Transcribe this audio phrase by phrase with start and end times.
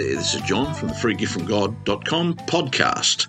[0.00, 3.26] there, this is John from the freegiftfromgod.com podcast.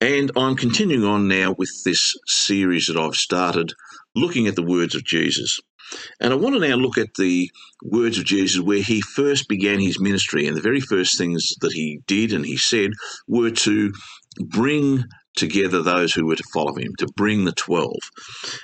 [0.00, 3.72] And I'm continuing on now with this series that I've started
[4.14, 5.58] looking at the words of Jesus.
[6.20, 7.50] And I want to now look at the
[7.82, 10.46] words of Jesus where he first began his ministry.
[10.46, 12.90] And the very first things that he did and he said
[13.26, 13.92] were to
[14.38, 15.04] bring
[15.34, 17.90] together those who were to follow him, to bring the 12.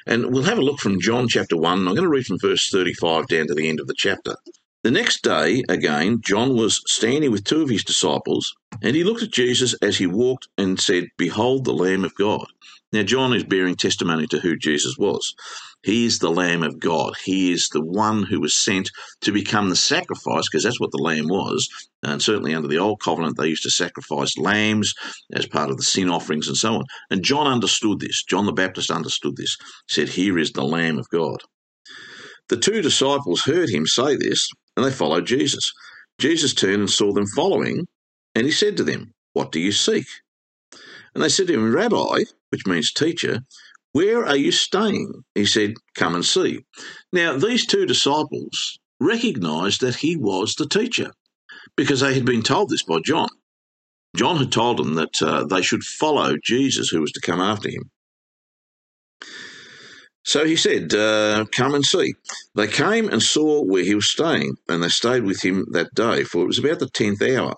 [0.07, 1.79] And we'll have a look from John chapter 1.
[1.79, 4.37] I'm going to read from verse 35 down to the end of the chapter.
[4.83, 9.23] The next day, again, John was standing with two of his disciples, and he looked
[9.23, 12.47] at Jesus as he walked and said, Behold the Lamb of God.
[12.93, 15.37] Now, John is bearing testimony to who Jesus was.
[15.85, 17.15] He is the Lamb of God.
[17.25, 20.99] He is the one who was sent to become the sacrifice, because that's what the
[20.99, 21.69] Lamb was.
[22.03, 24.95] And certainly under the Old Covenant, they used to sacrifice lambs
[25.33, 26.85] as part of the sin offerings and so on.
[27.09, 28.25] And John understood this.
[28.25, 29.57] John the Baptist understood this.
[29.87, 31.39] He said, Here is the Lamb of God.
[32.49, 35.73] The two disciples heard him say this and they followed Jesus.
[36.19, 37.87] Jesus turned and saw them following,
[38.35, 40.07] and he said to them, What do you seek?
[41.15, 43.41] And they said to him, Rabbi, which means teacher,
[43.93, 45.25] where are you staying?
[45.35, 46.65] He said, Come and see.
[47.13, 51.11] Now, these two disciples recognized that he was the teacher
[51.77, 53.29] because they had been told this by John.
[54.17, 57.69] John had told them that uh, they should follow Jesus, who was to come after
[57.69, 57.91] him.
[60.33, 62.15] So he said, uh, Come and see.
[62.55, 66.25] They came and saw where he was staying, and they stayed with him that day,
[66.25, 67.57] for it was about the tenth hour.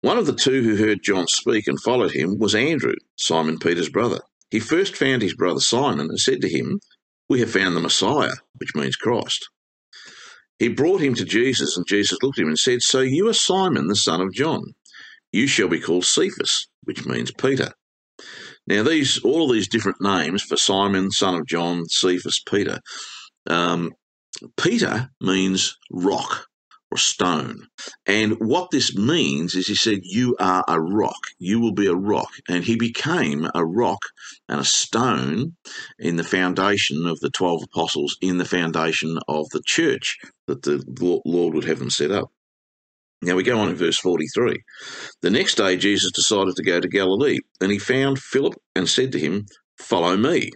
[0.00, 3.88] One of the two who heard John speak and followed him was Andrew, Simon Peter's
[3.88, 4.18] brother.
[4.50, 6.80] He first found his brother Simon and said to him,
[7.28, 9.48] We have found the Messiah, which means Christ.
[10.58, 13.32] He brought him to Jesus, and Jesus looked at him and said, So you are
[13.32, 14.74] Simon, the son of John.
[15.30, 17.70] You shall be called Cephas, which means Peter.
[18.66, 22.80] Now, these all of these different names for Simon, son of John, Cephas, Peter.
[23.48, 23.92] Um,
[24.56, 26.46] Peter means rock
[26.90, 27.66] or stone.
[28.06, 31.18] And what this means is he said, You are a rock.
[31.38, 32.30] You will be a rock.
[32.48, 34.00] And he became a rock
[34.48, 35.56] and a stone
[35.98, 40.84] in the foundation of the 12 apostles, in the foundation of the church that the
[41.24, 42.30] Lord would have them set up.
[43.22, 44.56] Now we go on in verse 43.
[45.22, 49.12] The next day, Jesus decided to go to Galilee, and he found Philip and said
[49.12, 49.46] to him,
[49.78, 50.50] Follow me.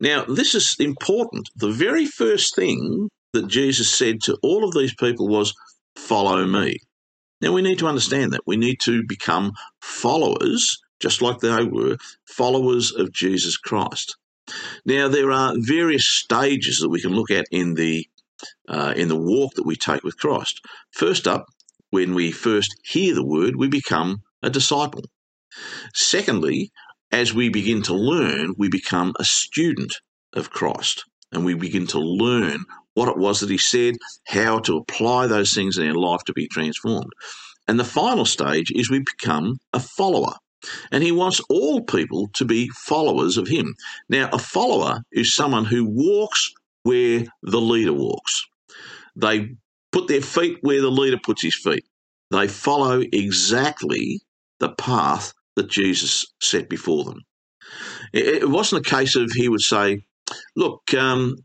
[0.00, 1.48] Now, this is important.
[1.56, 5.54] The very first thing that Jesus said to all of these people was,
[5.96, 6.78] Follow me.
[7.40, 8.42] Now, we need to understand that.
[8.46, 11.96] We need to become followers, just like they were,
[12.26, 14.16] followers of Jesus Christ.
[14.84, 18.06] Now, there are various stages that we can look at in the
[18.68, 20.60] uh, in the walk that we take with Christ.
[20.92, 21.46] First up,
[21.90, 25.02] when we first hear the word, we become a disciple.
[25.94, 26.70] Secondly,
[27.12, 29.92] as we begin to learn, we become a student
[30.34, 32.64] of Christ and we begin to learn
[32.94, 33.94] what it was that he said,
[34.26, 37.10] how to apply those things in our life to be transformed.
[37.68, 40.34] And the final stage is we become a follower.
[40.92, 43.74] And he wants all people to be followers of him.
[44.08, 46.52] Now, a follower is someone who walks
[46.82, 48.44] where the leader walks.
[49.16, 49.56] They
[49.92, 51.84] put their feet where the leader puts his feet.
[52.30, 54.20] They follow exactly
[54.60, 57.20] the path that Jesus set before them.
[58.12, 60.02] It wasn't a case of he would say,
[60.56, 61.36] Look, um,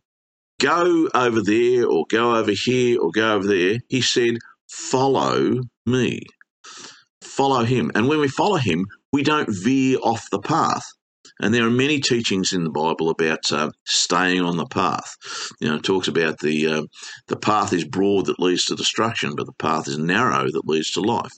[0.59, 3.77] go over there or go over here or go over there.
[3.89, 4.37] He said,
[4.69, 6.21] Follow me.
[7.21, 7.91] Follow him.
[7.95, 10.83] And when we follow him, we don't veer off the path.
[11.39, 15.15] And there are many teachings in the Bible about uh, staying on the path.
[15.59, 16.83] You know, it talks about the uh,
[17.27, 20.91] the path is broad that leads to destruction, but the path is narrow that leads
[20.91, 21.33] to life.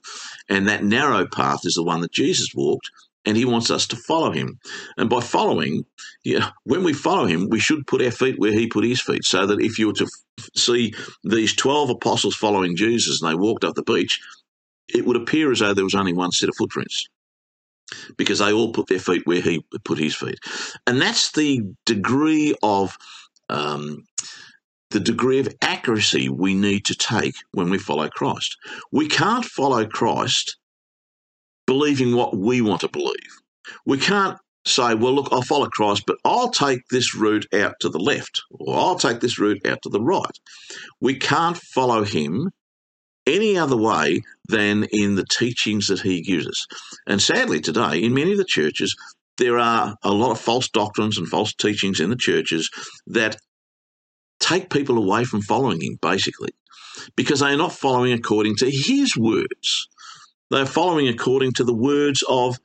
[0.49, 2.91] And that narrow path is the one that Jesus walked,
[3.25, 4.59] and he wants us to follow him.
[4.97, 5.85] And by following,
[6.23, 9.25] yeah, when we follow him, we should put our feet where he put his feet,
[9.25, 10.05] so that if you were to
[10.39, 10.93] f- see
[11.23, 14.21] these 12 apostles following Jesus and they walked up the beach,
[14.93, 17.07] it would appear as though there was only one set of footprints
[18.17, 20.39] because they all put their feet where he put his feet.
[20.85, 22.97] And that's the degree of
[23.49, 24.05] um,
[24.91, 28.57] the degree of accuracy we need to take when we follow Christ.
[28.91, 30.57] We can't follow Christ
[31.65, 33.41] believing what we want to believe.
[33.85, 37.89] We can't say, well, look, I'll follow Christ, but I'll take this route out to
[37.89, 40.37] the left, or I'll take this route out to the right.
[41.01, 42.51] We can't follow him
[43.27, 46.65] any other way than in the teachings that he gives us.
[47.05, 48.95] And sadly, today, in many of the churches,
[49.37, 52.71] there are a lot of false doctrines and false teachings in the churches
[53.07, 53.37] that
[54.39, 56.51] take people away from following him, basically,
[57.15, 59.87] because they are not following according to his words.
[60.49, 62.57] They're following according to the words of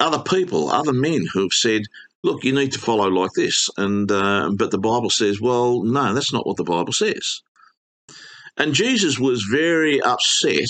[0.00, 1.82] other people, other men who have said,
[2.22, 3.68] look, you need to follow like this.
[3.76, 7.42] And uh, but the Bible says, well, no, that's not what the Bible says.
[8.58, 10.68] And Jesus was very upset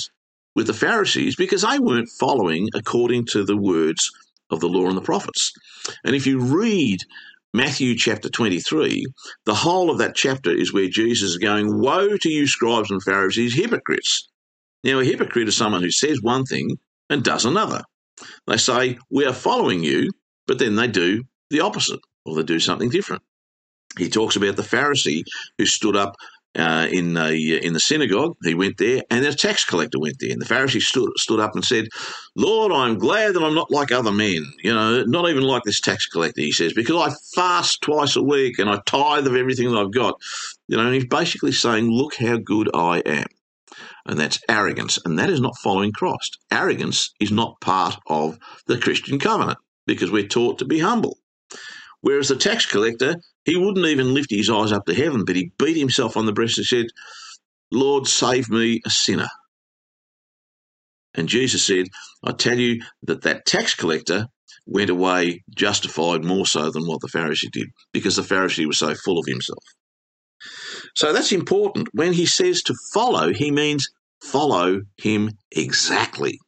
[0.54, 4.10] with the Pharisees because they weren't following according to the words
[4.50, 5.52] of the law and the prophets.
[6.04, 7.00] And if you read
[7.54, 9.06] Matthew chapter 23,
[9.46, 13.02] the whole of that chapter is where Jesus is going, Woe to you, scribes and
[13.02, 14.28] Pharisees, hypocrites!
[14.84, 17.82] Now, a hypocrite is someone who says one thing and does another.
[18.46, 20.10] They say, We are following you,
[20.46, 23.22] but then they do the opposite, or they do something different.
[23.96, 25.24] He talks about the Pharisee
[25.56, 26.16] who stood up
[26.56, 28.36] uh, in a, in the synagogue.
[28.42, 30.32] He went there, and a tax collector went there.
[30.32, 31.88] And the Pharisee stood stood up and said,
[32.36, 34.44] "Lord, I'm glad that I'm not like other men.
[34.62, 38.22] You know, not even like this tax collector." He says, "Because I fast twice a
[38.22, 40.20] week and I tithe of everything that I've got."
[40.68, 43.26] You know, and he's basically saying, "Look how good I am."
[44.06, 46.38] And that's arrogance, and that is not following Christ.
[46.50, 51.18] Arrogance is not part of the Christian covenant because we're taught to be humble.
[52.00, 55.52] Whereas the tax collector, he wouldn't even lift his eyes up to heaven, but he
[55.58, 56.86] beat himself on the breast and said,
[57.70, 59.28] Lord, save me, a sinner.
[61.14, 61.86] And Jesus said,
[62.24, 64.26] I tell you that that tax collector
[64.66, 68.94] went away justified more so than what the Pharisee did, because the Pharisee was so
[68.94, 69.62] full of himself.
[70.94, 71.88] So that's important.
[71.92, 73.88] When he says to follow, he means
[74.22, 76.38] follow him exactly.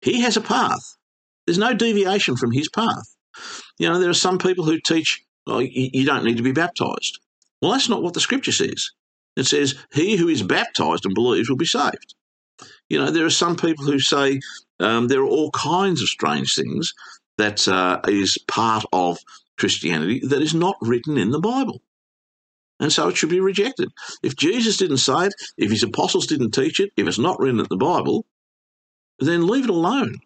[0.00, 0.96] He has a path.
[1.46, 3.04] There's no deviation from his path.
[3.78, 7.20] You know, there are some people who teach, oh, you don't need to be baptized.
[7.60, 8.90] Well, that's not what the scripture says.
[9.36, 12.14] It says, he who is baptized and believes will be saved.
[12.88, 14.40] You know, there are some people who say
[14.80, 16.92] um, there are all kinds of strange things
[17.38, 19.18] that uh, is part of
[19.58, 21.80] Christianity that is not written in the Bible.
[22.80, 23.90] And so it should be rejected.
[24.22, 27.60] If Jesus didn't say it, if his apostles didn't teach it, if it's not written
[27.60, 28.24] in the Bible,
[29.18, 30.18] then leave it alone.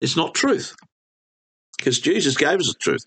[0.00, 0.74] It's not truth
[1.76, 3.02] because Jesus gave us the truth.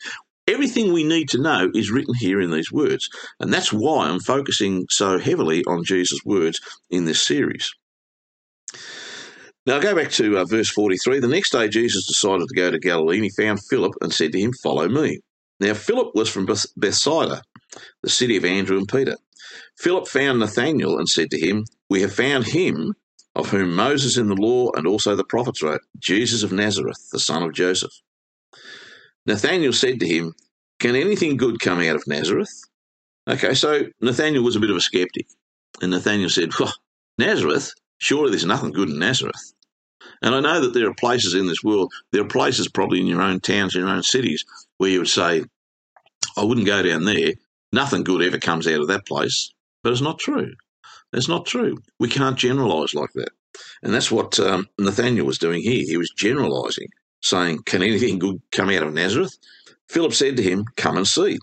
[0.48, 3.10] Everything we need to know is written here in these words.
[3.40, 7.70] And that's why I'm focusing so heavily on Jesus' words in this series.
[9.66, 11.20] Now, go back to uh, verse 43.
[11.20, 14.32] The next day, Jesus decided to go to Galilee, and he found Philip and said
[14.32, 15.20] to him, Follow me.
[15.60, 17.42] Now, Philip was from Bethsaida,
[18.02, 19.18] the city of Andrew and Peter.
[19.78, 22.94] Philip found Nathanael and said to him, We have found him
[23.36, 27.20] of whom Moses in the law and also the prophets wrote, Jesus of Nazareth, the
[27.20, 27.92] son of Joseph.
[29.28, 30.34] Nathanael said to him,
[30.80, 32.64] Can anything good come out of Nazareth?
[33.30, 35.28] Okay, so Nathanael was a bit of a skeptic.
[35.82, 36.74] And Nathanael said, well,
[37.18, 37.74] Nazareth?
[38.00, 39.54] Surely there's nothing good in Nazareth.
[40.22, 43.08] And I know that there are places in this world, there are places probably in
[43.08, 44.46] your own towns, in your own cities,
[44.78, 45.44] where you would say,
[46.38, 47.34] I wouldn't go down there.
[47.74, 49.52] Nothing good ever comes out of that place.
[49.84, 50.54] But it's not true.
[51.12, 51.78] It's not true.
[52.00, 53.30] We can't generalize like that.
[53.84, 55.84] And that's what um, Nathaniel was doing here.
[55.86, 56.88] He was generalizing
[57.22, 59.38] saying, Can anything good come out of Nazareth?
[59.90, 61.40] Philip said to him, Come and see.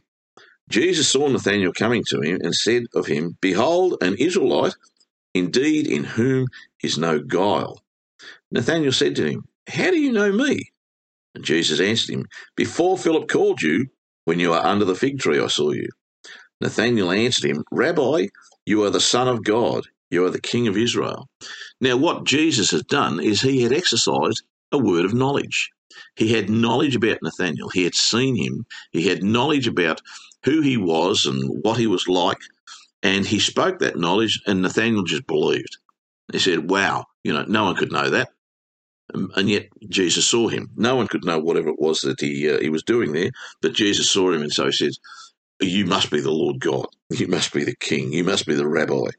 [0.69, 4.75] Jesus saw Nathanael coming to him and said of him, Behold, an Israelite,
[5.35, 6.47] indeed in whom
[6.83, 7.83] is no guile.
[8.51, 10.71] Nathanael said to him, How do you know me?
[11.35, 12.27] And Jesus answered him,
[12.57, 13.87] Before Philip called you,
[14.25, 15.89] when you were under the fig tree, I saw you.
[16.61, 18.29] Nathanael answered him, Rabbi,
[18.65, 21.29] you are the Son of God, you are the King of Israel.
[21.81, 24.43] Now, what Jesus has done is he had exercised
[24.75, 25.71] a word of knowledge.
[26.17, 27.71] He had knowledge about Nathaniel.
[27.71, 28.67] He had seen him.
[28.93, 30.01] He had knowledge about
[30.45, 32.39] who he was and what he was like.
[33.03, 35.79] And he spoke that knowledge, and Nathaniel just believed.
[36.33, 38.31] He said, Wow, you know, no one could know that.
[39.13, 40.71] And yet Jesus saw him.
[40.77, 43.31] No one could know whatever it was that he uh, he was doing there,
[43.63, 44.99] but Jesus saw him, and so he says,
[45.61, 46.87] "You must be the Lord God.
[47.11, 48.13] You must be the King.
[48.13, 49.11] You must be the Rabbi."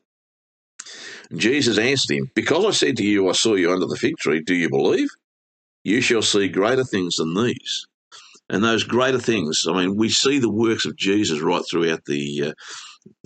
[1.35, 4.41] Jesus answered him, "Because I said to you, I saw you under the fig tree.
[4.41, 5.09] Do you believe?"
[5.85, 7.85] You shall see greater things than these.
[8.49, 12.53] And those greater things, I mean, we see the works of Jesus right throughout the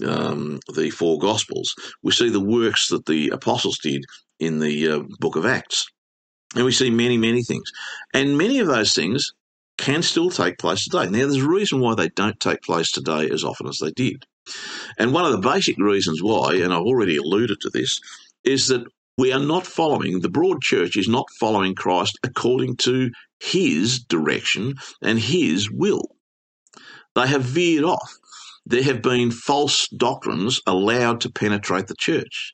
[0.03, 1.73] uh, um, the four Gospels.
[2.03, 4.03] We see the works that the apostles did
[4.39, 5.87] in the uh, book of Acts.
[6.55, 7.71] And we see many, many things.
[8.13, 9.33] And many of those things
[9.77, 11.05] can still take place today.
[11.05, 14.25] Now, there's a reason why they don't take place today as often as they did.
[14.97, 17.99] And one of the basic reasons why, and I've already alluded to this,
[18.43, 18.85] is that
[19.19, 24.75] we are not following, the broad church is not following Christ according to his direction
[25.01, 26.15] and his will.
[27.15, 28.13] They have veered off.
[28.65, 32.53] There have been false doctrines allowed to penetrate the church.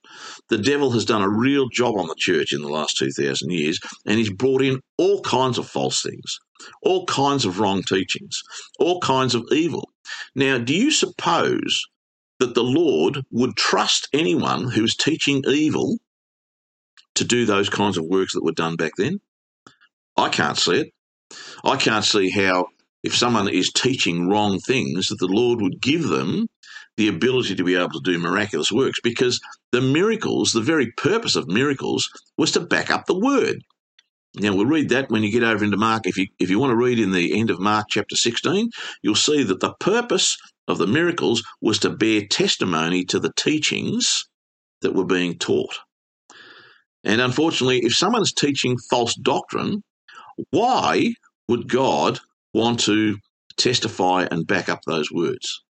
[0.50, 3.80] The devil has done a real job on the church in the last 2,000 years,
[4.08, 6.40] and he's brought in all kinds of false things,
[6.82, 8.42] all kinds of wrong teachings,
[8.80, 9.92] all kinds of evil.
[10.34, 11.86] Now, do you suppose
[12.40, 16.00] that the Lord would trust anyone who's teaching evil
[17.16, 19.20] to do those kinds of works that were done back then?
[20.18, 20.88] I can't see it.
[21.64, 22.68] I can't see how,
[23.04, 26.48] if someone is teaching wrong things, that the Lord would give them
[26.98, 29.40] the ability to be able to do miraculous works because
[29.72, 32.08] the miracles, the very purpose of miracles,
[32.38, 33.58] was to back up the word.
[34.38, 36.08] Now we'll read that when you get over into Mark.
[36.08, 38.70] If you if you want to read in the end of Mark chapter 16,
[39.02, 44.26] you'll see that the purpose of the miracles was to bear testimony to the teachings
[44.82, 45.80] that were being taught.
[47.06, 49.84] And unfortunately, if someone's teaching false doctrine,
[50.50, 51.14] why
[51.48, 52.20] would God
[52.54, 53.18] want to
[53.58, 55.64] testify and back up those words?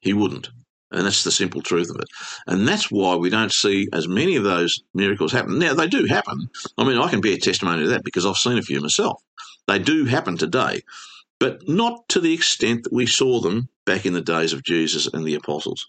[0.00, 0.50] He wouldn't.
[0.90, 2.08] And that's the simple truth of it.
[2.46, 5.58] And that's why we don't see as many of those miracles happen.
[5.58, 6.48] Now, they do happen.
[6.76, 9.22] I mean, I can bear testimony to that because I've seen a few myself.
[9.66, 10.82] They do happen today,
[11.40, 15.06] but not to the extent that we saw them back in the days of Jesus
[15.06, 15.86] and the apostles.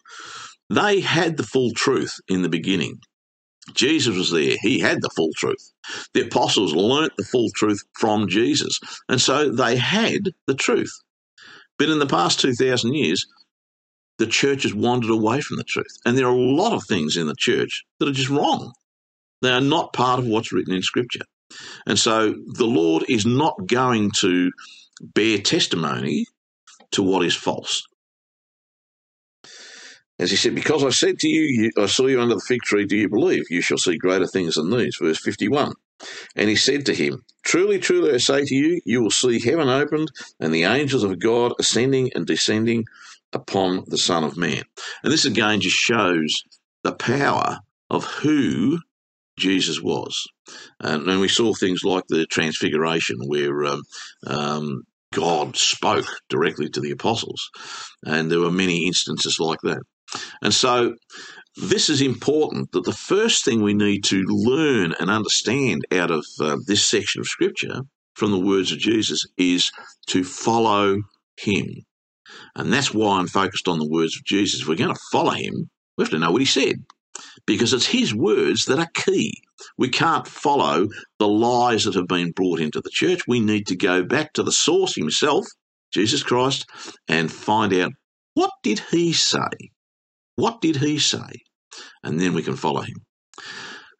[0.69, 2.99] They had the full truth in the beginning.
[3.73, 4.55] Jesus was there.
[4.61, 5.71] He had the full truth.
[6.13, 8.79] The apostles learnt the full truth from Jesus.
[9.07, 10.91] And so they had the truth.
[11.77, 13.25] But in the past 2,000 years,
[14.17, 15.97] the church has wandered away from the truth.
[16.05, 18.73] And there are a lot of things in the church that are just wrong.
[19.41, 21.25] They are not part of what's written in Scripture.
[21.85, 24.51] And so the Lord is not going to
[25.01, 26.25] bear testimony
[26.91, 27.83] to what is false.
[30.19, 32.85] As he said, Because I said to you, I saw you under the fig tree,
[32.85, 33.43] do you believe?
[33.49, 34.95] You shall see greater things than these.
[35.01, 35.73] Verse 51.
[36.35, 39.69] And he said to him, Truly, truly, I say to you, you will see heaven
[39.69, 42.85] opened and the angels of God ascending and descending
[43.31, 44.63] upon the Son of Man.
[45.03, 46.43] And this again just shows
[46.83, 48.79] the power of who
[49.37, 50.15] Jesus was.
[50.79, 53.81] And, and we saw things like the Transfiguration, where um,
[54.27, 57.49] um, God spoke directly to the apostles.
[58.05, 59.81] And there were many instances like that.
[60.41, 60.95] And so
[61.55, 66.25] this is important that the first thing we need to learn and understand out of
[66.39, 67.81] uh, this section of Scripture
[68.15, 69.71] from the words of Jesus is
[70.07, 70.97] to follow
[71.37, 71.67] Him.
[72.55, 74.61] And that's why I'm focused on the words of Jesus.
[74.61, 76.83] If we're going to follow Him, we have to know what He said
[77.45, 79.33] because it's His words that are key.
[79.77, 80.87] We can't follow
[81.19, 83.21] the lies that have been brought into the church.
[83.27, 85.45] We need to go back to the source Himself,
[85.91, 86.65] Jesus Christ,
[87.07, 87.91] and find out
[88.33, 89.71] what did He say?
[90.35, 91.41] What did he say?
[92.03, 92.95] And then we can follow him.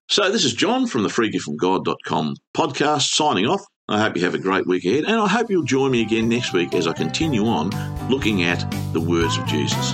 [0.10, 3.62] So this is John from the freegiftfromgod.com podcast signing off.
[3.90, 6.30] I hope you have a great week ahead, and I hope you'll join me again
[6.30, 7.70] next week as I continue on
[8.10, 8.60] looking at
[8.94, 9.94] the words of Jesus.